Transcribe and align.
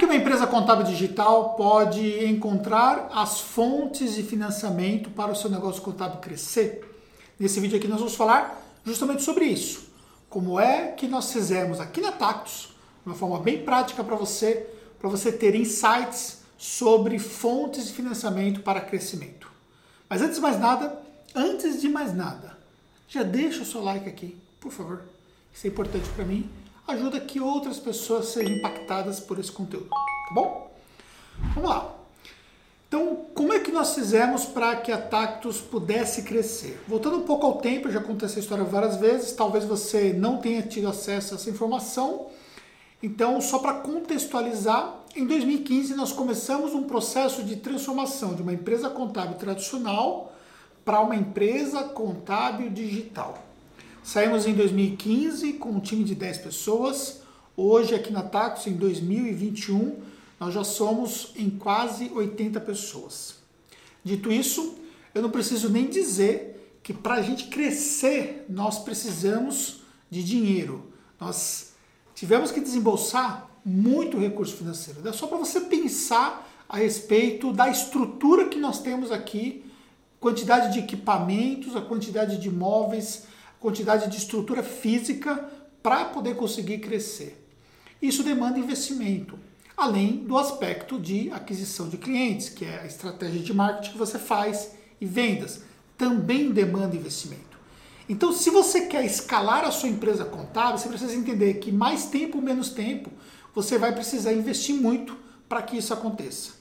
que 0.00 0.06
uma 0.06 0.16
empresa 0.16 0.46
contábil 0.46 0.86
digital 0.86 1.56
pode 1.56 2.24
encontrar 2.24 3.10
as 3.12 3.38
fontes 3.38 4.14
de 4.14 4.22
financiamento 4.22 5.10
para 5.10 5.30
o 5.30 5.36
seu 5.36 5.50
negócio 5.50 5.82
contábil 5.82 6.20
crescer? 6.20 6.82
Nesse 7.38 7.60
vídeo 7.60 7.76
aqui 7.76 7.86
nós 7.86 7.98
vamos 7.98 8.14
falar 8.14 8.62
justamente 8.82 9.22
sobre 9.22 9.44
isso. 9.44 9.90
Como 10.30 10.58
é 10.58 10.92
que 10.92 11.06
nós 11.06 11.30
fizemos 11.30 11.80
aqui 11.80 12.00
na 12.00 12.12
Tactus, 12.12 12.74
de 13.02 13.10
uma 13.10 13.14
forma 13.14 13.40
bem 13.40 13.62
prática 13.62 14.02
para 14.02 14.16
você, 14.16 14.70
para 14.98 15.10
você 15.10 15.30
ter 15.30 15.54
insights 15.54 16.38
sobre 16.56 17.18
fontes 17.18 17.88
de 17.88 17.92
financiamento 17.92 18.62
para 18.62 18.80
crescimento. 18.80 19.52
Mas 20.08 20.22
antes 20.22 20.36
de 20.36 20.40
mais 20.40 20.58
nada, 20.58 20.98
antes 21.34 21.78
de 21.78 21.90
mais 21.90 22.16
nada, 22.16 22.56
já 23.06 23.22
deixa 23.22 23.60
o 23.60 23.66
seu 23.66 23.82
like 23.82 24.08
aqui, 24.08 24.34
por 24.60 24.72
favor. 24.72 25.02
Isso 25.52 25.66
é 25.66 25.68
importante 25.68 26.08
para 26.16 26.24
mim 26.24 26.48
ajuda 26.90 27.20
que 27.20 27.40
outras 27.40 27.78
pessoas 27.78 28.26
sejam 28.26 28.56
impactadas 28.56 29.20
por 29.20 29.38
esse 29.38 29.50
conteúdo, 29.50 29.88
tá 29.88 30.34
bom? 30.34 30.70
Vamos 31.54 31.70
lá. 31.70 31.94
Então, 32.88 33.26
como 33.34 33.52
é 33.52 33.60
que 33.60 33.70
nós 33.70 33.94
fizemos 33.94 34.44
para 34.44 34.74
que 34.74 34.90
a 34.90 35.00
Tactus 35.00 35.60
pudesse 35.60 36.22
crescer? 36.22 36.82
Voltando 36.88 37.18
um 37.18 37.22
pouco 37.22 37.46
ao 37.46 37.58
tempo, 37.58 37.86
eu 37.86 37.92
já 37.92 38.00
contei 38.00 38.26
essa 38.26 38.40
história 38.40 38.64
várias 38.64 38.96
vezes, 38.96 39.32
talvez 39.32 39.64
você 39.64 40.12
não 40.12 40.38
tenha 40.38 40.60
tido 40.62 40.88
acesso 40.88 41.34
a 41.34 41.36
essa 41.36 41.48
informação. 41.48 42.26
Então, 43.00 43.40
só 43.40 43.60
para 43.60 43.74
contextualizar, 43.74 44.96
em 45.14 45.24
2015 45.24 45.94
nós 45.94 46.10
começamos 46.10 46.74
um 46.74 46.82
processo 46.82 47.44
de 47.44 47.56
transformação 47.56 48.34
de 48.34 48.42
uma 48.42 48.52
empresa 48.52 48.90
contábil 48.90 49.36
tradicional 49.36 50.32
para 50.84 51.00
uma 51.00 51.14
empresa 51.14 51.84
contábil 51.84 52.70
digital. 52.70 53.38
Saímos 54.02 54.46
em 54.46 54.54
2015 54.54 55.54
com 55.54 55.70
um 55.72 55.80
time 55.80 56.02
de 56.04 56.14
10 56.14 56.38
pessoas. 56.38 57.20
Hoje, 57.54 57.94
aqui 57.94 58.10
na 58.10 58.22
Tacos, 58.22 58.66
em 58.66 58.72
2021, 58.72 59.98
nós 60.38 60.54
já 60.54 60.64
somos 60.64 61.32
em 61.36 61.50
quase 61.50 62.10
80 62.14 62.58
pessoas. 62.60 63.36
Dito 64.02 64.32
isso, 64.32 64.78
eu 65.14 65.20
não 65.20 65.30
preciso 65.30 65.68
nem 65.68 65.86
dizer 65.86 66.78
que 66.82 66.94
para 66.94 67.16
a 67.16 67.22
gente 67.22 67.48
crescer, 67.48 68.46
nós 68.48 68.78
precisamos 68.78 69.82
de 70.10 70.24
dinheiro. 70.24 70.90
Nós 71.20 71.74
tivemos 72.14 72.50
que 72.50 72.60
desembolsar 72.60 73.50
muito 73.62 74.18
recurso 74.18 74.56
financeiro. 74.56 75.06
É 75.06 75.12
só 75.12 75.26
para 75.26 75.36
você 75.36 75.60
pensar 75.60 76.50
a 76.66 76.78
respeito 76.78 77.52
da 77.52 77.68
estrutura 77.68 78.48
que 78.48 78.58
nós 78.58 78.80
temos 78.80 79.12
aqui, 79.12 79.62
quantidade 80.18 80.72
de 80.72 80.78
equipamentos, 80.78 81.76
a 81.76 81.82
quantidade 81.82 82.38
de 82.38 82.48
móveis, 82.48 83.28
quantidade 83.60 84.10
de 84.10 84.16
estrutura 84.16 84.62
física 84.62 85.48
para 85.82 86.06
poder 86.06 86.34
conseguir 86.34 86.78
crescer. 86.78 87.46
Isso 88.00 88.22
demanda 88.22 88.58
investimento, 88.58 89.38
além 89.76 90.16
do 90.16 90.38
aspecto 90.38 90.98
de 90.98 91.30
aquisição 91.30 91.88
de 91.88 91.98
clientes, 91.98 92.48
que 92.48 92.64
é 92.64 92.80
a 92.80 92.86
estratégia 92.86 93.40
de 93.40 93.52
marketing 93.52 93.92
que 93.92 93.98
você 93.98 94.18
faz 94.18 94.72
e 95.00 95.06
vendas, 95.06 95.62
também 95.96 96.50
demanda 96.50 96.96
investimento. 96.96 97.58
Então, 98.08 98.32
se 98.32 98.50
você 98.50 98.86
quer 98.86 99.04
escalar 99.04 99.64
a 99.64 99.70
sua 99.70 99.88
empresa 99.88 100.24
contábil, 100.24 100.78
você 100.78 100.88
precisa 100.88 101.14
entender 101.14 101.54
que 101.54 101.70
mais 101.70 102.06
tempo 102.06 102.42
menos 102.42 102.70
tempo 102.70 103.10
você 103.54 103.78
vai 103.78 103.92
precisar 103.92 104.32
investir 104.32 104.74
muito 104.74 105.16
para 105.48 105.62
que 105.62 105.76
isso 105.76 105.92
aconteça. 105.92 106.52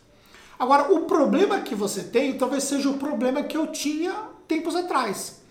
Agora, 0.59 0.91
o 0.93 1.05
problema 1.05 1.61
que 1.61 1.73
você 1.73 2.03
tem 2.03 2.37
talvez 2.37 2.65
seja 2.65 2.89
o 2.89 2.97
problema 2.97 3.41
que 3.43 3.55
eu 3.55 3.67
tinha 3.67 4.13
tempos 4.47 4.75
atrás. 4.75 5.41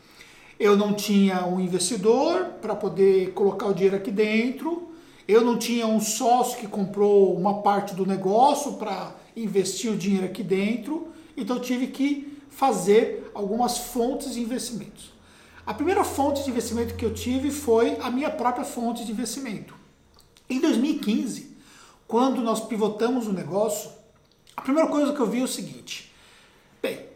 Eu 0.59 0.77
não 0.77 0.93
tinha 0.93 1.47
um 1.47 1.61
investidor 1.61 2.47
para 2.61 2.75
poder 2.75 3.33
colocar 3.33 3.67
o 3.67 3.75
dinheiro 3.75 3.97
aqui 3.97 4.11
dentro. 4.11 4.89
Eu 5.27 5.43
não 5.43 5.57
tinha 5.57 5.87
um 5.87 6.01
sócio 6.01 6.59
que 6.59 6.67
comprou 6.67 7.37
uma 7.37 7.63
parte 7.63 7.95
do 7.95 8.05
negócio 8.05 8.73
para 8.73 9.15
investir 9.37 9.93
o 9.93 9.97
dinheiro 9.97 10.27
aqui 10.27 10.43
dentro. 10.43 11.09
Então 11.37 11.61
tive 11.61 11.87
que 11.87 12.39
fazer 12.51 13.31
algumas 13.35 13.79
fontes 13.79 14.35
de 14.35 14.41
investimentos. 14.41 15.13
A 15.65 15.73
primeira 15.73 16.03
fonte 16.03 16.43
de 16.43 16.51
investimento 16.51 16.95
que 16.95 17.05
eu 17.05 17.15
tive 17.15 17.53
foi 17.53 17.97
a 18.01 18.11
minha 18.11 18.31
própria 18.31 18.65
fonte 18.65 19.05
de 19.05 19.13
investimento. 19.13 19.77
Em 20.51 20.61
2015, 20.61 21.57
quando 22.09 22.41
nós 22.41 22.59
pivotamos 22.59 23.29
o 23.29 23.33
negócio, 23.33 23.91
a 24.57 24.63
primeira 24.63 24.89
coisa 24.89 25.13
que 25.13 25.21
eu 25.21 25.27
vi 25.27 25.41
é 25.41 25.45
o 25.45 25.47
seguinte: 25.47 26.13
bem, 26.83 27.07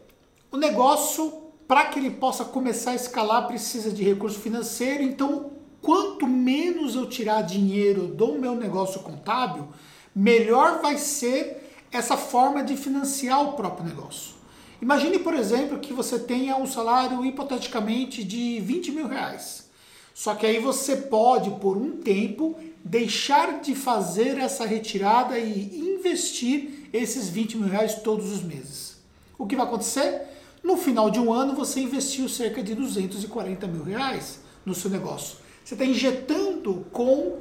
o 0.49 0.55
negócio 0.55 1.42
para 1.67 1.85
que 1.85 1.99
ele 1.99 2.11
possa 2.11 2.45
começar 2.45 2.91
a 2.91 2.95
escalar, 2.95 3.47
precisa 3.47 3.91
de 3.91 4.03
recurso 4.03 4.39
financeiro. 4.39 5.03
Então, 5.03 5.51
quanto 5.81 6.27
menos 6.27 6.95
eu 6.95 7.07
tirar 7.07 7.41
dinheiro 7.41 8.07
do 8.07 8.33
meu 8.33 8.55
negócio 8.55 9.01
contábil, 9.01 9.67
melhor 10.15 10.81
vai 10.81 10.97
ser 10.97 11.71
essa 11.91 12.17
forma 12.17 12.63
de 12.63 12.75
financiar 12.75 13.41
o 13.41 13.53
próprio 13.53 13.85
negócio. 13.85 14.33
Imagine, 14.81 15.19
por 15.19 15.33
exemplo, 15.33 15.79
que 15.79 15.93
você 15.93 16.19
tenha 16.19 16.57
um 16.57 16.65
salário 16.65 17.25
hipoteticamente 17.25 18.23
de 18.23 18.59
20 18.59 18.91
mil 18.91 19.07
reais. 19.07 19.69
Só 20.13 20.35
que 20.35 20.45
aí 20.45 20.59
você 20.59 20.95
pode, 20.95 21.49
por 21.61 21.77
um 21.77 21.97
tempo, 21.97 22.55
deixar 22.83 23.61
de 23.61 23.73
fazer 23.73 24.37
essa 24.37 24.65
retirada 24.65 25.39
e 25.39 25.95
investir 25.97 26.89
esses 26.91 27.29
20 27.29 27.57
mil 27.57 27.69
reais 27.69 27.95
todos 27.95 28.31
os 28.31 28.43
meses. 28.43 28.97
O 29.37 29.47
que 29.47 29.55
vai 29.55 29.65
acontecer? 29.65 30.32
No 30.63 30.77
final 30.77 31.09
de 31.09 31.19
um 31.19 31.33
ano, 31.33 31.53
você 31.53 31.81
investiu 31.81 32.29
cerca 32.29 32.63
de 32.63 32.73
240 32.73 33.67
mil 33.67 33.83
reais 33.83 34.39
no 34.65 34.73
seu 34.73 34.89
negócio. 34.89 35.37
Você 35.63 35.73
está 35.73 35.85
injetando 35.85 36.85
com 36.91 37.39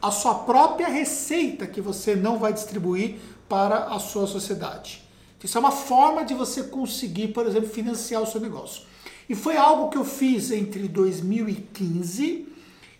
a 0.00 0.10
sua 0.10 0.36
própria 0.36 0.88
receita 0.88 1.66
que 1.66 1.82
você 1.82 2.16
não 2.16 2.38
vai 2.38 2.52
distribuir 2.52 3.16
para 3.46 3.84
a 3.84 3.98
sua 3.98 4.26
sociedade. 4.26 5.02
Isso 5.44 5.58
é 5.58 5.60
uma 5.60 5.70
forma 5.72 6.24
de 6.24 6.34
você 6.34 6.62
conseguir, 6.62 7.28
por 7.28 7.46
exemplo, 7.46 7.68
financiar 7.68 8.22
o 8.22 8.26
seu 8.26 8.40
negócio. 8.40 8.84
E 9.28 9.34
foi 9.34 9.56
algo 9.56 9.90
que 9.90 9.98
eu 9.98 10.04
fiz 10.04 10.50
entre 10.50 10.88
2015 10.88 12.48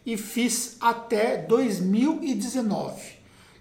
e 0.04 0.16
fiz 0.16 0.76
até 0.80 1.38
2019. 1.38 3.00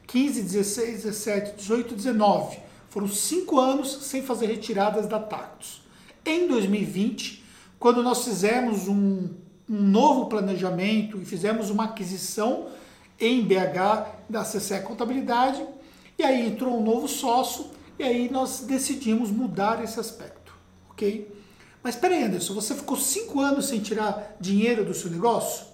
15, 0.07 0.41
16, 0.41 1.03
17, 1.03 1.55
18, 1.57 1.95
19. 1.95 2.59
Foram 2.89 3.07
cinco 3.07 3.59
anos 3.59 3.99
sem 4.01 4.21
fazer 4.21 4.47
retiradas 4.47 5.07
da 5.07 5.19
Tactus. 5.19 5.81
Em 6.25 6.47
2020, 6.47 7.43
quando 7.79 8.03
nós 8.03 8.23
fizemos 8.23 8.87
um, 8.87 9.29
um 9.67 9.81
novo 9.81 10.27
planejamento 10.27 11.19
e 11.19 11.25
fizemos 11.25 11.69
uma 11.69 11.85
aquisição 11.85 12.67
em 13.19 13.43
BH 13.43 14.27
da 14.29 14.43
CCE 14.43 14.81
Contabilidade, 14.81 15.65
e 16.17 16.23
aí 16.23 16.47
entrou 16.47 16.79
um 16.79 16.83
novo 16.83 17.07
sócio, 17.07 17.65
e 17.97 18.03
aí 18.03 18.29
nós 18.29 18.61
decidimos 18.61 19.31
mudar 19.31 19.83
esse 19.83 19.99
aspecto, 19.99 20.53
ok? 20.89 21.27
Mas 21.83 21.95
peraí, 21.95 22.23
Anderson, 22.23 22.53
você 22.53 22.75
ficou 22.75 22.97
cinco 22.97 23.39
anos 23.39 23.65
sem 23.65 23.79
tirar 23.79 24.37
dinheiro 24.39 24.85
do 24.85 24.93
seu 24.93 25.09
negócio? 25.09 25.65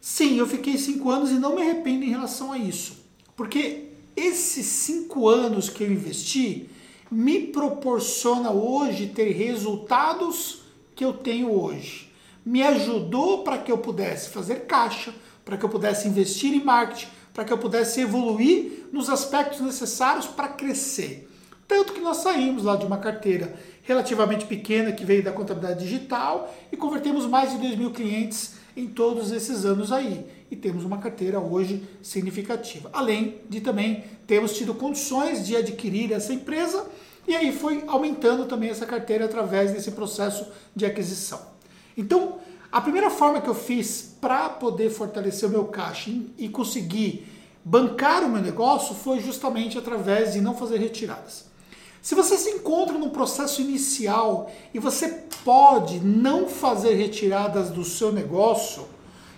Sim, 0.00 0.38
eu 0.38 0.46
fiquei 0.46 0.78
cinco 0.78 1.10
anos 1.10 1.30
e 1.30 1.34
não 1.34 1.54
me 1.54 1.62
arrependo 1.62 2.04
em 2.04 2.10
relação 2.10 2.52
a 2.52 2.58
isso. 2.58 3.04
Porque 3.36 3.88
esses 4.16 4.66
cinco 4.66 5.28
anos 5.28 5.68
que 5.68 5.82
eu 5.82 5.92
investi, 5.92 6.68
me 7.10 7.40
proporciona 7.48 8.50
hoje 8.50 9.06
ter 9.06 9.30
resultados 9.32 10.62
que 10.94 11.04
eu 11.04 11.12
tenho 11.12 11.52
hoje. 11.52 12.12
Me 12.44 12.62
ajudou 12.62 13.42
para 13.42 13.58
que 13.58 13.72
eu 13.72 13.78
pudesse 13.78 14.30
fazer 14.30 14.66
caixa, 14.66 15.14
para 15.44 15.56
que 15.56 15.64
eu 15.64 15.68
pudesse 15.68 16.08
investir 16.08 16.52
em 16.52 16.64
marketing, 16.64 17.08
para 17.32 17.44
que 17.44 17.52
eu 17.52 17.58
pudesse 17.58 18.00
evoluir 18.00 18.86
nos 18.92 19.10
aspectos 19.10 19.60
necessários 19.60 20.26
para 20.26 20.48
crescer. 20.48 21.28
Tanto 21.66 21.92
que 21.92 22.00
nós 22.00 22.18
saímos 22.18 22.64
lá 22.64 22.76
de 22.76 22.86
uma 22.86 22.98
carteira 22.98 23.54
relativamente 23.82 24.46
pequena 24.46 24.92
que 24.92 25.04
veio 25.04 25.22
da 25.22 25.32
contabilidade 25.32 25.84
digital 25.84 26.54
e 26.70 26.76
convertemos 26.76 27.26
mais 27.26 27.52
de 27.52 27.58
2 27.58 27.76
mil 27.76 27.90
clientes 27.90 28.56
em 28.76 28.86
todos 28.86 29.32
esses 29.32 29.64
anos 29.64 29.92
aí. 29.92 30.26
E 30.50 30.56
temos 30.56 30.84
uma 30.84 30.98
carteira 30.98 31.40
hoje 31.40 31.82
significativa. 32.02 32.90
Além 32.92 33.40
de 33.48 33.60
também 33.60 34.04
termos 34.26 34.56
tido 34.56 34.74
condições 34.74 35.46
de 35.46 35.56
adquirir 35.56 36.12
essa 36.12 36.32
empresa 36.32 36.86
e 37.26 37.34
aí 37.34 37.52
foi 37.52 37.84
aumentando 37.86 38.44
também 38.46 38.70
essa 38.70 38.84
carteira 38.84 39.24
através 39.24 39.72
desse 39.72 39.90
processo 39.92 40.46
de 40.76 40.84
aquisição. 40.84 41.40
Então, 41.96 42.38
a 42.70 42.80
primeira 42.80 43.08
forma 43.08 43.40
que 43.40 43.48
eu 43.48 43.54
fiz 43.54 44.16
para 44.20 44.48
poder 44.48 44.90
fortalecer 44.90 45.48
o 45.48 45.52
meu 45.52 45.64
caixa 45.64 46.10
e 46.36 46.48
conseguir 46.48 47.26
bancar 47.64 48.24
o 48.24 48.28
meu 48.28 48.42
negócio 48.42 48.94
foi 48.94 49.20
justamente 49.20 49.78
através 49.78 50.34
de 50.34 50.40
não 50.40 50.54
fazer 50.54 50.78
retiradas. 50.78 51.46
Se 52.02 52.14
você 52.14 52.36
se 52.36 52.50
encontra 52.50 52.98
num 52.98 53.08
processo 53.08 53.62
inicial 53.62 54.52
e 54.74 54.78
você 54.78 55.24
pode 55.44 56.00
não 56.00 56.48
fazer 56.48 56.94
retiradas 56.94 57.70
do 57.70 57.84
seu 57.84 58.10
negócio, 58.10 58.88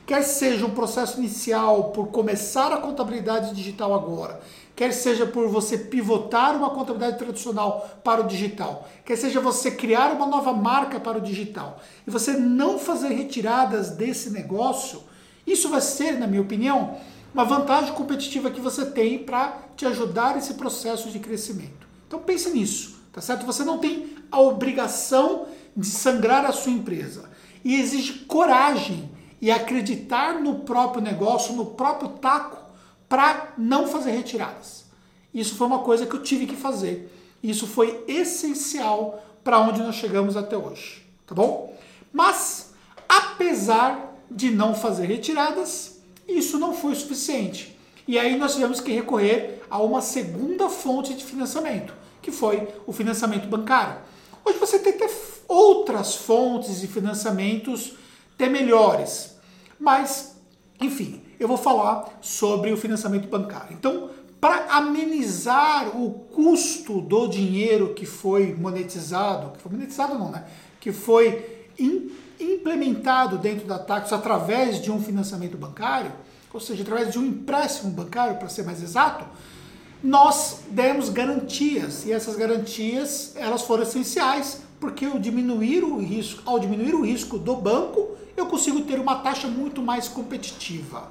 quer 0.07 0.23
seja 0.23 0.65
um 0.65 0.71
processo 0.71 1.19
inicial 1.19 1.91
por 1.91 2.09
começar 2.09 2.73
a 2.73 2.77
contabilidade 2.77 3.53
digital 3.53 3.93
agora, 3.93 4.41
quer 4.77 4.93
seja 4.93 5.27
por 5.27 5.49
você 5.49 5.77
pivotar 5.77 6.57
uma 6.57 6.71
contabilidade 6.71 7.19
tradicional 7.19 7.91
para 8.05 8.21
o 8.21 8.27
digital, 8.29 8.89
quer 9.05 9.17
seja 9.17 9.41
você 9.41 9.73
criar 9.73 10.13
uma 10.13 10.27
nova 10.27 10.53
marca 10.53 11.01
para 11.01 11.19
o 11.19 11.21
digital, 11.21 11.81
e 12.07 12.11
você 12.11 12.35
não 12.35 12.79
fazer 12.79 13.09
retiradas 13.09 13.91
desse 13.91 14.31
negócio, 14.31 15.03
isso 15.45 15.69
vai 15.69 15.81
ser, 15.81 16.19
na 16.19 16.27
minha 16.29 16.43
opinião, 16.43 16.97
uma 17.35 17.45
vantagem 17.45 17.93
competitiva 17.93 18.51
que 18.51 18.61
você 18.61 18.87
tem 18.87 19.19
para 19.19 19.59
te 19.77 19.85
ajudar 19.85 20.37
nesse 20.37 20.55
processo 20.55 21.11
de 21.11 21.19
crescimento. 21.19 21.87
Então 22.07 22.21
pense 22.21 22.49
nisso, 22.51 23.01
tá 23.13 23.21
certo? 23.21 23.45
Você 23.45 23.65
não 23.65 23.79
tem 23.79 24.17
a 24.31 24.41
obrigação 24.41 25.47
de 25.77 25.87
sangrar 25.87 26.45
a 26.45 26.53
sua 26.53 26.73
empresa 26.73 27.29
e 27.65 27.75
exige 27.75 28.21
coragem 28.21 29.11
e 29.41 29.51
acreditar 29.51 30.41
no 30.41 30.61
próprio 30.61 31.03
negócio, 31.03 31.55
no 31.55 31.67
próprio 31.67 32.11
taco, 32.11 32.57
para 33.09 33.53
não 33.59 33.87
fazer 33.87 34.13
retiradas. 34.13 34.87
Isso 35.35 35.55
foi 35.55 35.67
uma 35.67 35.81
coisa 35.81 36.07
que 36.07 36.15
eu 36.15 36.23
tive 36.23 36.47
que 36.47 36.57
fazer. 36.57 37.13
Isso 37.43 37.67
foi 37.67 38.03
essencial 38.09 39.23
para 39.45 39.61
onde 39.61 39.81
nós 39.81 39.95
chegamos 39.95 40.37
até 40.37 40.57
hoje, 40.57 41.07
tá 41.27 41.35
bom? 41.35 41.77
Mas, 42.13 42.73
apesar 43.09 44.17
de 44.31 44.51
não 44.51 44.75
fazer 44.75 45.07
retiradas, 45.07 46.01
isso 46.27 46.59
não 46.59 46.75
foi 46.75 46.95
suficiente. 46.95 47.79
E 48.09 48.19
aí 48.19 48.37
nós 48.37 48.55
tivemos 48.55 48.81
que 48.81 48.93
recorrer 48.93 49.63
a 49.69 49.81
uma 49.83 50.01
segunda 50.01 50.69
fonte 50.69 51.15
de 51.15 51.25
financiamento, 51.25 51.93
que 52.23 52.33
foi 52.33 52.67
o 52.87 52.93
financiamento 52.93 53.47
bancário. 53.49 53.99
Hoje 54.45 54.59
você 54.59 54.79
tem 54.79 54.95
até 54.95 55.09
outras 55.49 56.15
fontes 56.15 56.81
de 56.81 56.87
financiamentos 56.87 57.95
até 58.35 58.49
melhores, 58.49 59.37
mas, 59.79 60.37
enfim, 60.81 61.23
eu 61.39 61.49
vou 61.49 61.57
falar 61.57 62.19
sobre 62.21 62.73
o 62.73 62.77
financiamento 62.77 63.29
bancário. 63.29 63.73
Então, 63.73 64.11
para 64.41 64.67
amenizar 64.77 65.97
o 65.97 66.11
custo 66.11 67.01
do 67.01 67.27
dinheiro 67.27 67.95
que 67.95 68.05
foi 68.05 68.55
monetizado, 68.55 69.53
que 69.53 69.63
foi 69.63 69.73
monetizado 69.73 70.19
não, 70.19 70.31
né? 70.31 70.45
Que 70.79 70.93
foi 70.93 71.67
in, 71.79 72.11
implementado 72.39 73.39
dentro 73.39 73.67
da 73.67 73.79
Taxos 73.79 74.13
através 74.13 74.81
de 74.81 74.91
um 74.91 75.03
financiamento 75.03 75.57
bancário, 75.57 76.13
ou 76.53 76.61
seja, 76.61 76.83
através 76.83 77.13
de 77.13 77.19
um 77.19 77.25
empréstimo 77.25 77.91
bancário, 77.91 78.39
para 78.39 78.49
ser 78.49 78.65
mais 78.65 78.83
exato, 78.83 79.25
nós 80.03 80.61
demos 80.71 81.09
garantias 81.09 82.05
e 82.05 82.13
essas 82.13 82.37
garantias 82.37 83.35
elas 83.37 83.63
foram 83.63 83.83
essenciais 83.83 84.63
porque 84.79 85.07
eu 85.07 85.19
diminuir 85.19 85.83
o 85.83 85.99
risco, 85.99 86.43
ao 86.45 86.59
diminuir 86.59 86.95
o 86.95 87.05
risco 87.05 87.39
do 87.39 87.57
banco, 87.57 88.17
eu 88.37 88.47
consigo 88.47 88.83
ter 88.83 88.99
uma 88.99 89.17
taxa 89.17 89.49
muito 89.49 89.83
mais 89.83 90.09
competitiva. 90.09 91.11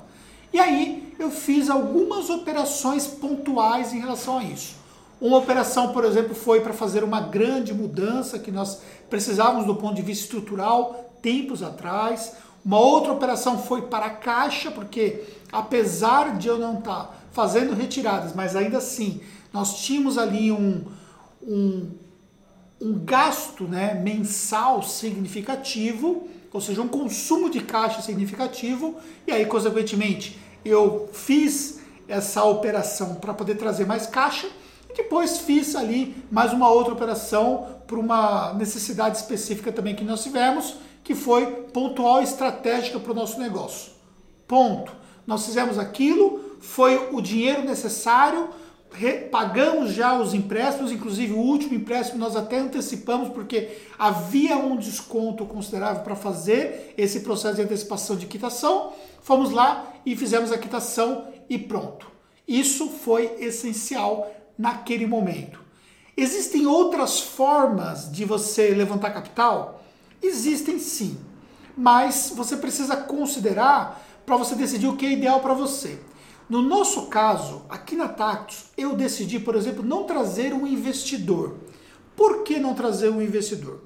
E 0.53 0.59
aí 0.59 1.13
eu 1.19 1.31
fiz 1.31 1.69
algumas 1.69 2.29
operações 2.29 3.07
pontuais 3.07 3.93
em 3.93 3.99
relação 3.99 4.37
a 4.37 4.43
isso. 4.43 4.75
Uma 5.19 5.37
operação, 5.37 5.91
por 5.91 6.03
exemplo, 6.03 6.35
foi 6.35 6.61
para 6.61 6.73
fazer 6.73 7.03
uma 7.03 7.21
grande 7.21 7.73
mudança 7.73 8.37
que 8.37 8.51
nós 8.51 8.81
precisávamos 9.09 9.65
do 9.65 9.75
ponto 9.75 9.95
de 9.95 10.01
vista 10.01 10.25
estrutural 10.25 11.11
tempos 11.21 11.63
atrás. 11.63 12.33
Uma 12.63 12.79
outra 12.79 13.13
operação 13.13 13.57
foi 13.57 13.83
para 13.83 14.05
a 14.05 14.09
caixa, 14.11 14.69
porque 14.71 15.23
apesar 15.51 16.37
de 16.37 16.47
eu 16.47 16.57
não 16.57 16.79
estar 16.79 17.03
tá 17.03 17.13
fazendo 17.31 17.73
retiradas, 17.73 18.33
mas 18.35 18.55
ainda 18.55 18.77
assim 18.77 19.21
nós 19.51 19.77
tínhamos 19.79 20.17
ali 20.17 20.51
um, 20.51 20.83
um, 21.41 21.89
um 22.85 23.03
gasto 23.03 23.63
né, 23.63 23.95
mensal 23.95 24.83
significativo, 24.83 26.27
ou 26.53 26.61
seja, 26.61 26.83
um 26.83 26.87
consumo 26.87 27.49
de 27.49 27.61
caixa 27.61 27.99
significativo, 27.99 28.95
e 29.25 29.31
aí, 29.31 29.43
consequentemente, 29.47 30.39
eu 30.63 31.09
fiz 31.11 31.79
essa 32.07 32.43
operação 32.43 33.15
para 33.15 33.33
poder 33.33 33.55
trazer 33.55 33.87
mais 33.87 34.05
caixa 34.05 34.47
e 34.87 34.93
depois 34.93 35.39
fiz 35.39 35.75
ali 35.75 36.15
mais 36.31 36.53
uma 36.53 36.69
outra 36.69 36.93
operação 36.93 37.79
por 37.87 37.97
uma 37.97 38.53
necessidade 38.53 39.17
específica 39.17 39.71
também 39.71 39.95
que 39.95 40.03
nós 40.03 40.21
tivemos, 40.21 40.75
que 41.03 41.15
foi 41.15 41.47
pontual 41.73 42.21
e 42.21 42.23
estratégica 42.23 42.99
para 42.99 43.11
o 43.11 43.15
nosso 43.15 43.39
negócio. 43.39 43.93
Ponto. 44.47 44.91
Nós 45.25 45.43
fizemos 45.43 45.79
aquilo, 45.79 46.57
foi 46.59 47.09
o 47.11 47.19
dinheiro 47.19 47.63
necessário, 47.63 48.49
pagamos 49.31 49.91
já 49.91 50.17
os 50.17 50.33
empréstimos, 50.33 50.91
inclusive 50.91 51.33
o 51.33 51.39
último 51.39 51.75
empréstimo 51.75 52.19
nós 52.19 52.35
até 52.35 52.59
antecipamos 52.59 53.29
porque 53.29 53.77
havia 53.97 54.57
um 54.57 54.77
desconto 54.77 55.45
considerável 55.45 56.03
para 56.03 56.15
fazer 56.15 56.93
esse 56.97 57.21
processo 57.21 57.55
de 57.55 57.61
antecipação 57.61 58.15
de 58.15 58.25
quitação. 58.25 58.93
Fomos 59.21 59.51
lá 59.51 59.93
e 60.05 60.15
fizemos 60.15 60.51
a 60.51 60.57
quitação 60.57 61.27
e 61.49 61.57
pronto. 61.57 62.11
Isso 62.47 62.89
foi 62.89 63.35
essencial 63.39 64.31
naquele 64.57 65.05
momento. 65.05 65.59
Existem 66.15 66.65
outras 66.65 67.19
formas 67.19 68.09
de 68.09 68.23
você 68.23 68.69
levantar 68.69 69.11
capital? 69.11 69.83
Existem 70.21 70.79
sim, 70.79 71.17
mas 71.75 72.31
você 72.35 72.55
precisa 72.55 72.95
considerar 72.95 74.01
para 74.25 74.37
você 74.37 74.55
decidir 74.55 74.87
o 74.87 74.95
que 74.95 75.05
é 75.05 75.11
ideal 75.11 75.41
para 75.41 75.53
você. 75.53 75.99
No 76.47 76.61
nosso 76.61 77.07
caso, 77.07 77.63
aqui 77.67 77.95
na 77.95 78.07
Tactus, 78.07 78.65
eu 78.77 78.95
decidi, 78.95 79.39
por 79.39 79.55
exemplo, 79.55 79.83
não 79.83 80.03
trazer 80.03 80.53
um 80.53 80.67
investidor. 80.67 81.55
Por 82.15 82.43
que 82.43 82.59
não 82.59 82.75
trazer 82.75 83.09
um 83.09 83.21
investidor? 83.21 83.81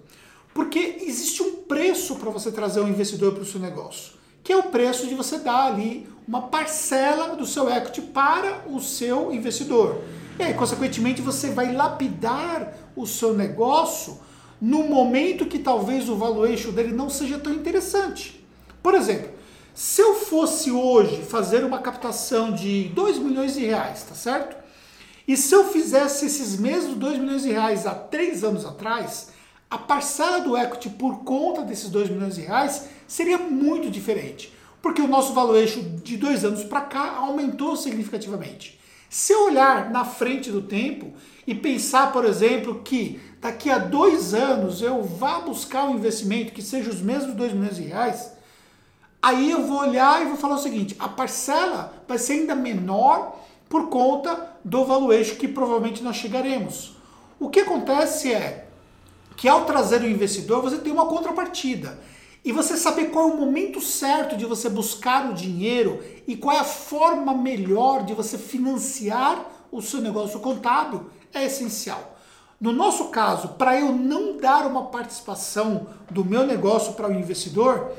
Porque 0.53 0.97
existe 1.01 1.41
um 1.41 1.55
preço 1.63 2.15
para 2.15 2.29
você 2.29 2.51
trazer 2.51 2.81
um 2.81 2.89
investidor 2.89 3.33
para 3.33 3.43
o 3.43 3.45
seu 3.45 3.61
negócio, 3.61 4.13
que 4.43 4.51
é 4.51 4.57
o 4.57 4.63
preço 4.63 5.07
de 5.07 5.15
você 5.15 5.39
dar 5.39 5.67
ali 5.67 6.07
uma 6.27 6.43
parcela 6.43 7.35
do 7.35 7.45
seu 7.45 7.69
equity 7.69 8.01
para 8.01 8.65
o 8.67 8.81
seu 8.81 9.33
investidor. 9.33 10.01
E 10.37 10.43
aí, 10.43 10.53
consequentemente, 10.53 11.21
você 11.21 11.51
vai 11.51 11.73
lapidar 11.73 12.73
o 12.93 13.07
seu 13.07 13.33
negócio 13.33 14.19
no 14.59 14.83
momento 14.83 15.45
que 15.45 15.59
talvez 15.59 16.09
o 16.09 16.17
valuation 16.17 16.71
dele 16.71 16.91
não 16.91 17.09
seja 17.09 17.39
tão 17.39 17.53
interessante. 17.53 18.45
Por 18.83 18.93
exemplo, 18.93 19.38
se 19.79 20.01
eu 20.01 20.13
fosse 20.13 20.69
hoje 20.69 21.21
fazer 21.21 21.63
uma 21.63 21.79
captação 21.79 22.51
de 22.51 22.89
2 22.89 23.17
milhões 23.19 23.53
de 23.53 23.65
reais, 23.65 24.03
tá 24.03 24.13
certo? 24.13 24.57
E 25.25 25.37
se 25.37 25.55
eu 25.55 25.69
fizesse 25.69 26.25
esses 26.25 26.59
mesmos 26.59 26.97
2 26.97 27.17
milhões 27.17 27.43
de 27.43 27.51
reais 27.51 27.87
há 27.87 27.95
3 27.95 28.43
anos 28.43 28.65
atrás, 28.65 29.29
a 29.71 29.77
parcela 29.77 30.41
do 30.41 30.57
equity 30.57 30.89
por 30.89 31.19
conta 31.19 31.61
desses 31.61 31.89
2 31.89 32.09
milhões 32.09 32.35
de 32.35 32.41
reais 32.41 32.89
seria 33.07 33.37
muito 33.37 33.89
diferente. 33.89 34.53
Porque 34.81 35.01
o 35.01 35.07
nosso 35.07 35.31
valuation 35.31 35.81
de 36.03 36.17
dois 36.17 36.43
anos 36.43 36.65
para 36.65 36.81
cá 36.81 37.15
aumentou 37.15 37.77
significativamente. 37.77 38.77
Se 39.09 39.31
eu 39.31 39.45
olhar 39.45 39.89
na 39.91 40.03
frente 40.03 40.51
do 40.51 40.61
tempo 40.61 41.13
e 41.47 41.55
pensar, 41.55 42.11
por 42.11 42.25
exemplo, 42.25 42.81
que 42.83 43.17
daqui 43.39 43.69
a 43.69 43.77
dois 43.77 44.33
anos 44.33 44.81
eu 44.81 45.01
vá 45.03 45.39
buscar 45.39 45.85
um 45.85 45.95
investimento 45.95 46.51
que 46.51 46.61
seja 46.61 46.89
os 46.89 46.99
mesmos 46.99 47.33
2 47.33 47.53
milhões 47.53 47.77
de 47.77 47.83
reais, 47.83 48.38
Aí 49.21 49.51
eu 49.51 49.67
vou 49.67 49.79
olhar 49.79 50.21
e 50.21 50.25
vou 50.25 50.37
falar 50.37 50.55
o 50.55 50.59
seguinte: 50.59 50.95
a 50.99 51.07
parcela 51.07 51.93
vai 52.07 52.17
ser 52.17 52.33
ainda 52.33 52.55
menor 52.55 53.37
por 53.67 53.89
conta 53.89 54.57
do 54.63 54.85
valuation 54.85 55.35
que 55.35 55.47
provavelmente 55.47 56.03
nós 56.03 56.15
chegaremos. 56.15 56.95
O 57.39 57.49
que 57.49 57.61
acontece 57.61 58.33
é 58.33 58.67
que 59.37 59.47
ao 59.47 59.65
trazer 59.65 60.01
o 60.01 60.09
investidor, 60.09 60.61
você 60.61 60.77
tem 60.77 60.91
uma 60.91 61.05
contrapartida. 61.05 61.99
E 62.43 62.51
você 62.51 62.75
saber 62.75 63.05
qual 63.05 63.29
é 63.29 63.33
o 63.33 63.37
momento 63.37 63.81
certo 63.81 64.35
de 64.35 64.45
você 64.45 64.69
buscar 64.69 65.29
o 65.29 65.33
dinheiro 65.33 66.03
e 66.27 66.35
qual 66.35 66.55
é 66.55 66.59
a 66.59 66.65
forma 66.65 67.33
melhor 67.33 68.03
de 68.03 68.13
você 68.13 68.37
financiar 68.37 69.45
o 69.71 69.81
seu 69.81 70.01
negócio 70.01 70.39
contábil 70.39 71.09
é 71.33 71.45
essencial. 71.45 72.17
No 72.59 72.73
nosso 72.73 73.05
caso, 73.05 73.49
para 73.49 73.79
eu 73.79 73.93
não 73.93 74.37
dar 74.37 74.65
uma 74.65 74.85
participação 74.85 75.87
do 76.09 76.25
meu 76.25 76.45
negócio 76.45 76.93
para 76.93 77.07
o 77.07 77.13
investidor, 77.13 77.91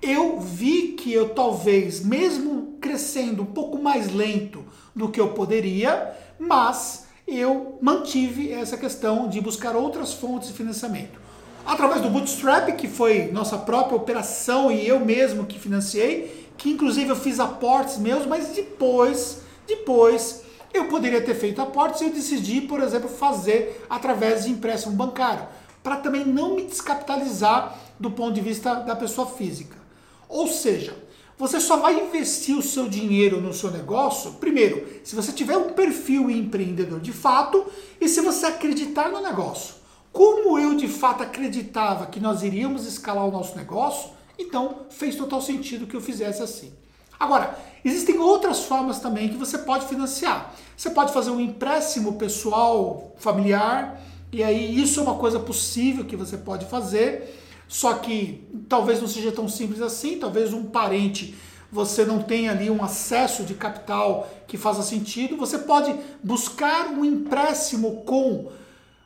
eu 0.00 0.40
vi 0.40 0.88
que 0.92 1.12
eu 1.12 1.30
talvez, 1.30 2.04
mesmo 2.04 2.76
crescendo 2.80 3.42
um 3.42 3.46
pouco 3.46 3.78
mais 3.78 4.12
lento 4.12 4.64
do 4.94 5.08
que 5.08 5.20
eu 5.20 5.28
poderia, 5.28 6.14
mas 6.38 7.06
eu 7.26 7.78
mantive 7.80 8.52
essa 8.52 8.76
questão 8.76 9.28
de 9.28 9.40
buscar 9.40 9.74
outras 9.74 10.12
fontes 10.12 10.48
de 10.48 10.54
financiamento. 10.54 11.20
Através 11.64 12.00
do 12.00 12.08
Bootstrap, 12.08 12.68
que 12.76 12.86
foi 12.86 13.32
nossa 13.32 13.58
própria 13.58 13.96
operação 13.96 14.70
e 14.70 14.86
eu 14.86 15.00
mesmo 15.00 15.46
que 15.46 15.58
financiei, 15.58 16.48
que 16.56 16.70
inclusive 16.70 17.10
eu 17.10 17.16
fiz 17.16 17.40
aportes 17.40 17.98
meus, 17.98 18.24
mas 18.24 18.48
depois, 18.50 19.42
depois 19.66 20.42
eu 20.72 20.86
poderia 20.86 21.20
ter 21.20 21.34
feito 21.34 21.60
aportes 21.60 22.00
e 22.00 22.04
eu 22.04 22.12
decidi, 22.12 22.60
por 22.60 22.80
exemplo, 22.80 23.08
fazer 23.08 23.84
através 23.90 24.44
de 24.44 24.52
empréstimo 24.52 24.94
bancário, 24.94 25.46
para 25.82 25.96
também 25.96 26.24
não 26.24 26.54
me 26.54 26.62
descapitalizar 26.62 27.76
do 27.98 28.10
ponto 28.10 28.34
de 28.34 28.40
vista 28.40 28.74
da 28.74 28.94
pessoa 28.94 29.26
física. 29.26 29.85
Ou 30.28 30.46
seja, 30.46 30.96
você 31.38 31.60
só 31.60 31.76
vai 31.76 32.00
investir 32.00 32.56
o 32.56 32.62
seu 32.62 32.88
dinheiro 32.88 33.40
no 33.40 33.52
seu 33.52 33.70
negócio, 33.70 34.32
primeiro, 34.32 34.86
se 35.04 35.14
você 35.14 35.32
tiver 35.32 35.56
um 35.56 35.74
perfil 35.74 36.30
empreendedor 36.30 36.98
de 36.98 37.12
fato 37.12 37.66
e 38.00 38.08
se 38.08 38.22
você 38.22 38.46
acreditar 38.46 39.10
no 39.10 39.20
negócio. 39.20 39.74
Como 40.12 40.58
eu 40.58 40.74
de 40.74 40.88
fato 40.88 41.22
acreditava 41.22 42.06
que 42.06 42.18
nós 42.18 42.42
iríamos 42.42 42.86
escalar 42.86 43.26
o 43.26 43.30
nosso 43.30 43.54
negócio, 43.54 44.10
então 44.38 44.86
fez 44.88 45.14
total 45.14 45.42
sentido 45.42 45.86
que 45.86 45.94
eu 45.94 46.00
fizesse 46.00 46.42
assim. 46.42 46.72
Agora, 47.20 47.58
existem 47.84 48.18
outras 48.18 48.64
formas 48.64 48.98
também 48.98 49.28
que 49.28 49.36
você 49.36 49.58
pode 49.58 49.86
financiar. 49.86 50.54
Você 50.74 50.90
pode 50.90 51.12
fazer 51.12 51.30
um 51.30 51.40
empréstimo 51.40 52.14
pessoal, 52.14 53.14
familiar, 53.18 54.00
e 54.32 54.42
aí 54.42 54.80
isso 54.80 55.00
é 55.00 55.02
uma 55.02 55.16
coisa 55.16 55.38
possível 55.38 56.04
que 56.04 56.16
você 56.16 56.36
pode 56.36 56.66
fazer. 56.66 57.45
Só 57.68 57.94
que 57.94 58.44
talvez 58.68 59.00
não 59.00 59.08
seja 59.08 59.32
tão 59.32 59.48
simples 59.48 59.80
assim, 59.80 60.18
talvez 60.18 60.52
um 60.52 60.64
parente 60.64 61.34
você 61.70 62.04
não 62.04 62.22
tem 62.22 62.48
ali 62.48 62.70
um 62.70 62.82
acesso 62.82 63.42
de 63.42 63.54
capital 63.54 64.28
que 64.46 64.56
faça 64.56 64.82
sentido, 64.82 65.36
você 65.36 65.58
pode 65.58 65.94
buscar 66.22 66.88
um 66.90 67.04
empréstimo 67.04 68.02
com, 68.06 68.50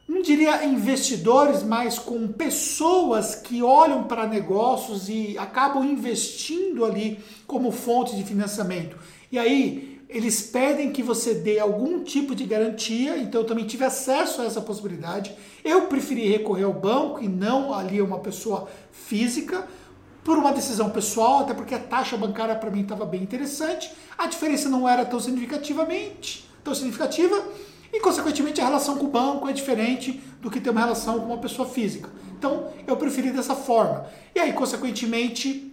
não 0.07 0.23
diria 0.23 0.65
investidores, 0.65 1.63
mas 1.63 1.99
com 1.99 2.29
pessoas 2.29 3.35
que 3.35 3.63
olham 3.63 4.05
para 4.05 4.27
negócios 4.27 5.09
e 5.09 5.37
acabam 5.39 5.85
investindo 5.85 6.85
ali 6.85 7.19
como 7.47 7.73
fonte 7.73 8.15
de 8.15 8.25
financiamento. 8.25 8.97
E 9.33 9.39
aí, 9.39 9.90
eles 10.13 10.43
pedem 10.43 10.91
que 10.91 11.03
você 11.03 11.35
dê 11.35 11.61
algum 11.61 12.03
tipo 12.03 12.35
de 12.35 12.45
garantia, 12.45 13.17
então 13.17 13.43
eu 13.43 13.47
também 13.47 13.65
tive 13.65 13.85
acesso 13.85 14.43
a 14.43 14.45
essa 14.45 14.61
possibilidade. 14.61 15.35
Eu 15.65 15.83
preferi 15.83 16.29
recorrer 16.29 16.65
ao 16.65 16.73
banco 16.73 17.23
e 17.23 17.29
não 17.29 17.73
ali 17.73 18.01
a 18.01 18.05
uma 18.05 18.19
pessoa 18.19 18.69
física, 18.91 19.69
por 20.25 20.37
uma 20.37 20.53
decisão 20.53 20.91
pessoal, 20.91 21.41
até 21.41 21.55
porque 21.55 21.75
a 21.75 21.79
taxa 21.79 22.17
bancária 22.17 22.55
para 22.55 22.71
mim 22.71 22.83
estava 22.83 23.07
bem 23.07 23.23
interessante, 23.23 23.91
a 24.19 24.27
diferença 24.27 24.69
não 24.69 24.89
era 24.89 25.05
tão 25.05 25.19
significativamente, 25.19 26.47
tão 26.63 26.75
significativa, 26.75 27.43
e 27.93 28.01
consequentemente 28.01 28.61
a 28.61 28.65
relação 28.65 28.99
com 28.99 29.07
o 29.07 29.11
banco 29.11 29.49
é 29.49 29.53
diferente 29.53 30.21
do 30.41 30.51
que 30.51 30.61
ter 30.61 30.71
uma 30.71 30.81
relação 30.81 31.21
com 31.21 31.27
uma 31.27 31.39
pessoa 31.39 31.69
física. 31.69 32.11
Então 32.39 32.69
eu 32.87 32.97
preferi 32.97 33.31
dessa 33.31 33.55
forma. 33.55 34.07
E 34.35 34.39
aí, 34.39 34.53
consequentemente, 34.53 35.70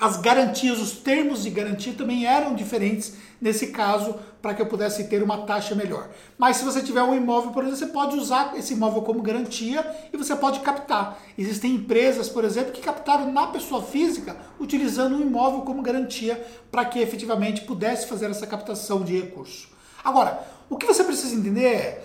as 0.00 0.16
garantias, 0.16 0.78
os 0.78 0.92
termos 0.92 1.42
de 1.42 1.50
garantia 1.50 1.92
também 1.92 2.24
eram 2.24 2.54
diferentes 2.54 3.14
nesse 3.40 3.68
caso 3.68 4.14
para 4.40 4.54
que 4.54 4.62
eu 4.62 4.66
pudesse 4.66 5.08
ter 5.08 5.24
uma 5.24 5.38
taxa 5.38 5.74
melhor. 5.74 6.08
Mas 6.38 6.58
se 6.58 6.64
você 6.64 6.80
tiver 6.80 7.02
um 7.02 7.16
imóvel, 7.16 7.50
por 7.50 7.64
exemplo, 7.64 7.78
você 7.78 7.92
pode 7.92 8.16
usar 8.16 8.56
esse 8.56 8.74
imóvel 8.74 9.02
como 9.02 9.20
garantia 9.20 9.84
e 10.12 10.16
você 10.16 10.36
pode 10.36 10.60
captar. 10.60 11.18
Existem 11.36 11.74
empresas, 11.74 12.28
por 12.28 12.44
exemplo, 12.44 12.70
que 12.70 12.80
captaram 12.80 13.32
na 13.32 13.48
pessoa 13.48 13.82
física 13.82 14.36
utilizando 14.60 15.16
um 15.16 15.20
imóvel 15.20 15.62
como 15.62 15.82
garantia 15.82 16.46
para 16.70 16.84
que 16.84 17.00
efetivamente 17.00 17.62
pudesse 17.62 18.06
fazer 18.06 18.30
essa 18.30 18.46
captação 18.46 19.02
de 19.02 19.18
recurso. 19.18 19.68
Agora, 20.04 20.46
o 20.70 20.76
que 20.76 20.86
você 20.86 21.02
precisa 21.02 21.34
entender 21.34 21.64
é 21.64 22.04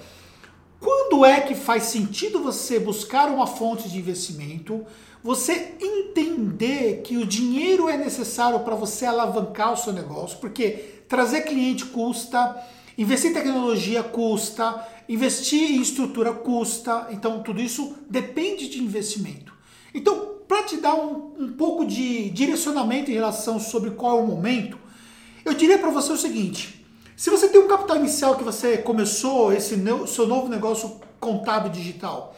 quando 1.13 1.25
é 1.25 1.41
que 1.41 1.53
faz 1.53 1.83
sentido 1.83 2.39
você 2.39 2.79
buscar 2.79 3.29
uma 3.29 3.45
fonte 3.45 3.87
de 3.87 3.99
investimento, 3.99 4.83
você 5.23 5.75
entender 5.79 7.01
que 7.03 7.17
o 7.17 7.25
dinheiro 7.25 7.87
é 7.87 7.95
necessário 7.95 8.59
para 8.61 8.73
você 8.73 9.05
alavancar 9.05 9.73
o 9.73 9.77
seu 9.77 9.93
negócio, 9.93 10.39
porque 10.39 11.03
trazer 11.07 11.41
cliente 11.41 11.85
custa, 11.85 12.59
investir 12.97 13.29
em 13.29 13.33
tecnologia 13.35 14.01
custa, 14.01 14.85
investir 15.07 15.71
em 15.71 15.81
estrutura 15.81 16.33
custa, 16.33 17.07
então 17.11 17.43
tudo 17.43 17.61
isso 17.61 17.95
depende 18.09 18.67
de 18.67 18.81
investimento. 18.81 19.53
Então, 19.93 20.39
para 20.47 20.63
te 20.63 20.77
dar 20.77 20.95
um, 20.95 21.31
um 21.37 21.53
pouco 21.53 21.85
de 21.85 22.31
direcionamento 22.31 23.11
em 23.11 23.13
relação 23.13 23.59
sobre 23.59 23.91
qual 23.91 24.17
é 24.17 24.21
o 24.23 24.27
momento, 24.27 24.79
eu 25.45 25.53
diria 25.53 25.77
para 25.77 25.91
você 25.91 26.11
o 26.11 26.17
seguinte: 26.17 26.82
se 27.15 27.29
você 27.29 27.47
tem 27.47 27.61
um 27.61 27.67
capital 27.67 27.97
inicial 27.97 28.35
que 28.35 28.43
você 28.43 28.77
começou 28.77 29.53
esse 29.53 29.75
seu 30.07 30.27
novo 30.27 30.49
negócio 30.49 30.99
contábil 31.19 31.71
digital, 31.71 32.35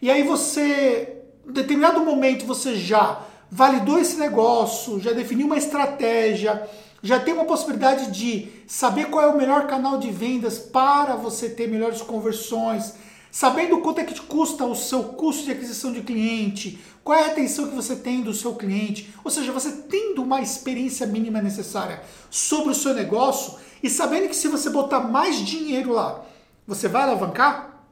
e 0.00 0.10
aí 0.10 0.22
você 0.22 1.16
em 1.46 1.52
determinado 1.52 2.00
momento 2.04 2.46
você 2.46 2.76
já 2.76 3.22
validou 3.50 3.98
esse 3.98 4.16
negócio, 4.16 5.00
já 5.00 5.12
definiu 5.12 5.46
uma 5.46 5.58
estratégia, 5.58 6.68
já 7.02 7.18
tem 7.18 7.34
uma 7.34 7.44
possibilidade 7.44 8.10
de 8.12 8.48
saber 8.66 9.06
qual 9.06 9.24
é 9.24 9.28
o 9.28 9.36
melhor 9.36 9.66
canal 9.66 9.98
de 9.98 10.10
vendas 10.10 10.58
para 10.58 11.16
você 11.16 11.48
ter 11.48 11.66
melhores 11.66 12.02
conversões, 12.02 12.94
sabendo 13.30 13.78
quanto 13.78 14.00
é 14.00 14.04
que 14.04 14.14
te 14.14 14.22
custa 14.22 14.64
o 14.64 14.76
seu 14.76 15.04
custo 15.04 15.44
de 15.44 15.52
aquisição 15.52 15.92
de 15.92 16.02
cliente, 16.02 16.78
qual 17.02 17.18
é 17.18 17.24
a 17.24 17.26
atenção 17.28 17.68
que 17.68 17.74
você 17.74 17.96
tem 17.96 18.20
do 18.20 18.34
seu 18.34 18.54
cliente, 18.54 19.12
ou 19.24 19.30
seja, 19.30 19.50
você 19.50 19.72
tendo 19.88 20.22
uma 20.22 20.40
experiência 20.40 21.06
mínima 21.06 21.40
necessária 21.40 22.02
sobre 22.30 22.70
o 22.70 22.74
seu 22.74 22.94
negócio 22.94 23.58
e 23.82 23.88
sabendo 23.88 24.28
que 24.28 24.36
se 24.36 24.48
você 24.48 24.70
botar 24.70 25.00
mais 25.00 25.36
dinheiro 25.38 25.92
lá, 25.92 26.22
você 26.66 26.88
vai 26.88 27.02
alavancar, 27.02 27.84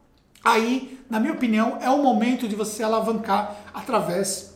aí, 0.43 0.99
na 1.09 1.19
minha 1.19 1.33
opinião, 1.33 1.77
é 1.81 1.89
o 1.89 2.01
momento 2.01 2.47
de 2.47 2.55
você 2.55 2.83
alavancar 2.83 3.55
através 3.73 4.53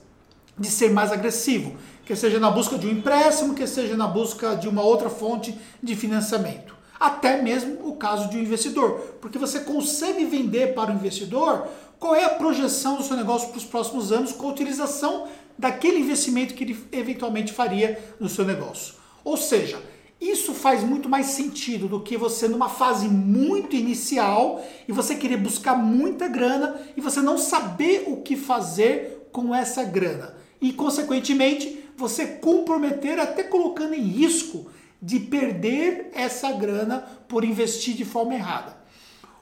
de 0.57 0.69
ser 0.69 0.91
mais 0.91 1.11
agressivo, 1.11 1.75
que 2.05 2.15
seja 2.15 2.39
na 2.39 2.51
busca 2.51 2.77
de 2.77 2.87
um 2.87 2.91
empréstimo, 2.91 3.53
que 3.53 3.65
seja 3.65 3.97
na 3.97 4.07
busca 4.07 4.55
de 4.55 4.67
uma 4.67 4.83
outra 4.83 5.09
fonte 5.09 5.57
de 5.81 5.95
financiamento. 5.95 6.75
Até 6.99 7.41
mesmo 7.41 7.87
o 7.87 7.95
caso 7.95 8.29
de 8.29 8.37
um 8.37 8.41
investidor, 8.41 9.17
porque 9.19 9.37
você 9.37 9.61
consegue 9.61 10.25
vender 10.25 10.73
para 10.73 10.91
o 10.91 10.93
investidor 10.93 11.67
qual 11.99 12.15
é 12.15 12.23
a 12.25 12.29
projeção 12.29 12.97
do 12.97 13.03
seu 13.03 13.17
negócio 13.17 13.49
para 13.49 13.57
os 13.57 13.65
próximos 13.65 14.11
anos 14.11 14.31
com 14.31 14.47
a 14.47 14.51
utilização 14.51 15.27
daquele 15.57 15.99
investimento 15.99 16.53
que 16.53 16.63
ele 16.63 16.87
eventualmente 16.91 17.51
faria 17.51 17.99
no 18.19 18.29
seu 18.29 18.45
negócio. 18.45 18.95
Ou 19.23 19.37
seja, 19.37 19.81
isso 20.29 20.53
faz 20.53 20.83
muito 20.83 21.09
mais 21.09 21.27
sentido 21.27 21.87
do 21.87 22.01
que 22.01 22.15
você 22.15 22.47
numa 22.47 22.69
fase 22.69 23.07
muito 23.07 23.75
inicial 23.75 24.63
e 24.87 24.91
você 24.91 25.15
querer 25.15 25.37
buscar 25.37 25.75
muita 25.75 26.27
grana 26.27 26.79
e 26.95 27.01
você 27.01 27.21
não 27.21 27.37
saber 27.37 28.05
o 28.07 28.17
que 28.17 28.35
fazer 28.35 29.27
com 29.31 29.53
essa 29.53 29.83
grana. 29.83 30.35
E, 30.61 30.71
consequentemente, 30.71 31.83
você 31.97 32.25
comprometer 32.25 33.19
até 33.19 33.43
colocando 33.43 33.93
em 33.93 34.01
risco 34.01 34.67
de 35.01 35.19
perder 35.19 36.11
essa 36.13 36.51
grana 36.51 37.05
por 37.27 37.43
investir 37.43 37.93
de 37.93 38.05
forma 38.05 38.33
errada. 38.33 38.77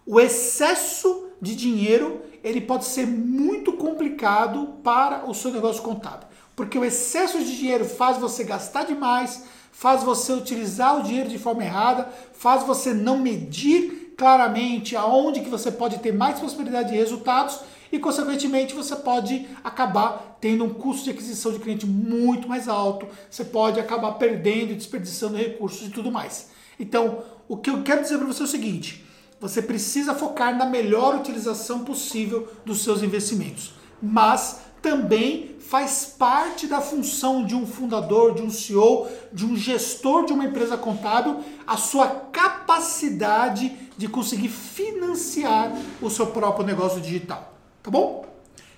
O 0.05 0.19
excesso 0.19 1.29
de 1.39 1.55
dinheiro 1.55 2.21
ele 2.43 2.61
pode 2.61 2.85
ser 2.85 3.05
muito 3.05 3.73
complicado 3.73 4.79
para 4.83 5.29
o 5.29 5.33
seu 5.33 5.51
negócio 5.51 5.83
contábil, 5.83 6.27
porque 6.55 6.77
o 6.77 6.83
excesso 6.83 7.37
de 7.37 7.55
dinheiro 7.55 7.85
faz 7.85 8.17
você 8.17 8.43
gastar 8.43 8.83
demais, 8.83 9.43
faz 9.71 10.03
você 10.03 10.33
utilizar 10.33 10.99
o 10.99 11.03
dinheiro 11.03 11.29
de 11.29 11.39
forma 11.39 11.63
errada, 11.63 12.09
faz 12.33 12.63
você 12.63 12.93
não 12.93 13.17
medir 13.17 14.13
claramente 14.17 14.95
aonde 14.95 15.41
que 15.41 15.49
você 15.49 15.71
pode 15.71 15.99
ter 15.99 16.13
mais 16.13 16.39
possibilidade 16.39 16.91
de 16.91 16.95
resultados. 16.95 17.59
E, 17.91 17.99
consequentemente, 17.99 18.73
você 18.73 18.95
pode 18.95 19.47
acabar 19.63 20.37
tendo 20.39 20.63
um 20.63 20.69
custo 20.69 21.05
de 21.05 21.09
aquisição 21.09 21.51
de 21.51 21.59
cliente 21.59 21.85
muito 21.85 22.47
mais 22.47 22.67
alto, 22.67 23.07
você 23.29 23.43
pode 23.43 23.79
acabar 23.79 24.13
perdendo 24.13 24.71
e 24.71 24.75
desperdiçando 24.75 25.35
recursos 25.35 25.87
e 25.87 25.91
tudo 25.91 26.11
mais. 26.11 26.49
Então, 26.79 27.23
o 27.49 27.57
que 27.57 27.69
eu 27.69 27.83
quero 27.83 28.01
dizer 28.01 28.17
para 28.17 28.27
você 28.27 28.41
é 28.41 28.45
o 28.45 28.47
seguinte: 28.47 29.05
você 29.39 29.61
precisa 29.61 30.13
focar 30.13 30.55
na 30.55 30.65
melhor 30.65 31.15
utilização 31.15 31.83
possível 31.83 32.47
dos 32.65 32.81
seus 32.83 33.03
investimentos, 33.03 33.73
mas 34.01 34.61
também 34.81 35.50
faz 35.71 36.03
parte 36.19 36.67
da 36.67 36.81
função 36.81 37.45
de 37.45 37.55
um 37.55 37.65
fundador, 37.65 38.35
de 38.35 38.41
um 38.41 38.49
CEO, 38.49 39.07
de 39.31 39.45
um 39.45 39.55
gestor 39.55 40.25
de 40.25 40.33
uma 40.33 40.43
empresa 40.43 40.75
contábil, 40.75 41.39
a 41.65 41.77
sua 41.77 42.09
capacidade 42.09 43.69
de 43.95 44.09
conseguir 44.09 44.49
financiar 44.49 45.71
o 46.01 46.09
seu 46.09 46.27
próprio 46.27 46.65
negócio 46.65 46.99
digital. 46.99 47.53
Tá 47.81 47.89
bom? 47.89 48.25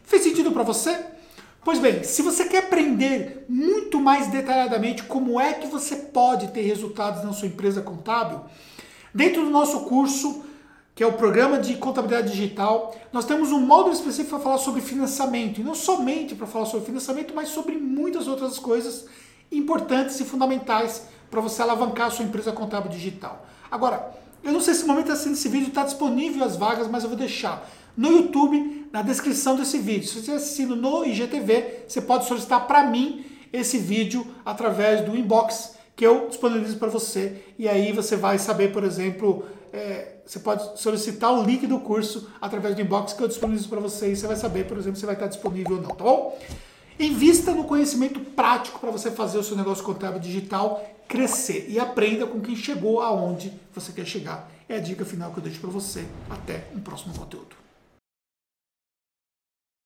Fez 0.04 0.22
sentido 0.22 0.52
para 0.52 0.62
você? 0.62 1.04
Pois 1.66 1.80
bem, 1.80 2.04
se 2.04 2.22
você 2.22 2.46
quer 2.46 2.66
aprender 2.66 3.44
muito 3.50 4.00
mais 4.00 4.28
detalhadamente 4.28 5.02
como 5.02 5.42
é 5.42 5.54
que 5.54 5.66
você 5.66 5.96
pode 5.96 6.50
ter 6.50 6.62
resultados 6.62 7.24
na 7.24 7.34
sua 7.34 7.48
empresa 7.48 7.82
contábil, 7.82 8.42
dentro 9.12 9.44
do 9.44 9.50
nosso 9.50 9.80
curso 9.86 10.44
que 10.96 11.04
é 11.04 11.08
o 11.08 11.14
programa 11.14 11.60
de 11.60 11.76
contabilidade 11.76 12.32
digital. 12.32 12.96
Nós 13.12 13.26
temos 13.26 13.52
um 13.52 13.60
módulo 13.60 13.94
específico 13.94 14.36
para 14.36 14.44
falar 14.44 14.58
sobre 14.58 14.82
financiamento, 14.82 15.60
e 15.60 15.64
não 15.64 15.74
somente 15.74 16.36
para 16.36 16.46
falar 16.46 16.66
sobre 16.66 16.86
financiamento, 16.86 17.34
mas 17.34 17.50
sobre 17.50 17.78
muitas 17.78 18.28
outras 18.28 18.60
coisas 18.60 19.06
importantes 19.52 20.20
e 20.20 20.26
fundamentais 20.26 21.08
para 21.30 21.42
você 21.42 21.62
alavancar 21.62 22.08
a 22.08 22.12
sua 22.12 22.26
empresa 22.26 22.52
contábil 22.52 22.92
digital. 22.92 23.46
Agora, 23.72 24.14
eu 24.44 24.52
não 24.52 24.60
sei 24.60 24.74
se 24.74 24.82
no 24.82 24.90
momento 24.90 25.12
assim, 25.12 25.32
esse 25.32 25.48
vídeo 25.48 25.70
está 25.70 25.84
disponível 25.84 26.44
as 26.44 26.56
vagas, 26.56 26.88
mas 26.88 27.04
eu 27.04 27.10
vou 27.10 27.18
deixar 27.18 27.68
no 27.96 28.12
YouTube, 28.12 28.88
na 28.92 29.02
descrição 29.02 29.56
desse 29.56 29.78
vídeo. 29.78 30.08
Se 30.08 30.14
você 30.14 30.20
estiver 30.20 30.38
assistindo 30.38 30.76
no 30.76 31.06
IGTV, 31.06 31.86
você 31.88 32.02
pode 32.02 32.26
solicitar 32.26 32.68
para 32.68 32.84
mim 32.84 33.26
esse 33.52 33.78
vídeo 33.78 34.26
através 34.46 35.02
do 35.02 35.16
inbox 35.16 35.76
que 35.96 36.06
eu 36.06 36.28
disponibilizo 36.28 36.78
para 36.78 36.90
você. 36.90 37.44
E 37.58 37.70
aí 37.70 37.92
você 37.92 38.16
vai 38.16 38.38
saber, 38.38 38.72
por 38.72 38.84
exemplo, 38.84 39.46
é, 39.74 40.18
você 40.24 40.40
pode 40.40 40.80
solicitar 40.80 41.34
o 41.34 41.44
link 41.44 41.66
do 41.66 41.80
curso 41.80 42.30
através 42.40 42.76
do 42.76 42.82
inbox 42.82 43.14
que 43.14 43.24
eu 43.24 43.28
disponibilizo 43.28 43.68
para 43.68 43.80
você 43.80 44.12
e 44.12 44.16
você 44.16 44.28
vai 44.28 44.36
saber, 44.36 44.68
por 44.68 44.78
exemplo, 44.78 45.00
se 45.00 45.06
vai 45.06 45.16
estar 45.16 45.26
disponível 45.26 45.78
ou 45.78 45.82
não, 45.82 45.90
tá 45.90 46.04
bom? 46.04 46.40
Invista 47.00 47.52
no 47.52 47.64
conhecimento 47.64 48.20
prático 48.20 48.80
para 48.80 48.92
você 48.92 49.10
fazer 49.10 49.40
o 49.40 49.44
seu 49.44 49.58
negócio 49.58 49.84
contábil 49.84 50.20
digital 50.20 50.88
crescer 51.08 51.66
e 51.68 51.80
aprenda 51.80 52.28
com 52.28 52.40
quem 52.40 52.56
chegou 52.56 53.02
aonde 53.02 53.52
você 53.74 53.92
quer 53.92 54.06
chegar. 54.06 54.50
É 54.70 54.76
a 54.76 54.80
dica 54.80 55.04
final 55.04 55.32
que 55.32 55.40
eu 55.40 55.44
deixo 55.44 55.60
para 55.60 55.72
você. 55.72 56.06
Até 56.30 56.68
um 56.76 56.80
próximo 56.80 57.14
conteúdo. 57.18 57.63